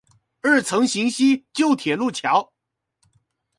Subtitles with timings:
[0.41, 2.51] 二層行溪舊鐵路橋